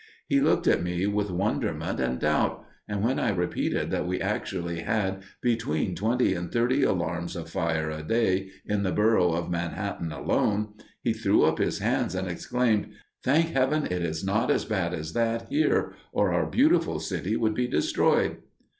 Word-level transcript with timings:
He 0.27 0.41
looked 0.41 0.65
at 0.65 0.81
me 0.81 1.05
with 1.05 1.29
wonderment 1.29 1.99
and 1.99 2.17
doubt, 2.19 2.65
and 2.87 3.03
when 3.03 3.19
I 3.19 3.29
repeated 3.29 3.91
that 3.91 4.07
we 4.07 4.19
actually 4.19 4.79
had 4.79 5.21
between 5.43 5.93
twenty 5.93 6.33
and 6.33 6.51
thirty 6.51 6.81
alarms 6.81 7.35
of 7.35 7.51
fire 7.51 7.91
a 7.91 8.01
day 8.01 8.49
in 8.65 8.81
the 8.81 8.91
Borough 8.91 9.33
of 9.33 9.51
Manhattan 9.51 10.11
alone, 10.11 10.73
he 11.03 11.13
threw 11.13 11.43
up 11.43 11.59
his 11.59 11.77
hands 11.77 12.15
and 12.15 12.27
exclaimed, 12.27 12.87
"Thank 13.23 13.51
heaven, 13.53 13.85
it 13.85 14.01
is 14.01 14.23
not 14.23 14.49
as 14.49 14.65
bad 14.65 14.95
as 14.95 15.13
that 15.13 15.47
here, 15.49 15.93
or 16.11 16.33
our 16.33 16.47
beautiful 16.49 16.99
city 16.99 17.35
would 17.35 17.53
be 17.53 17.67
destroyed!" 17.67 18.37